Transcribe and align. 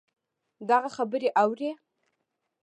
دغـه 0.69 0.89
خبـرې 0.95 1.29
اورې 1.41 1.71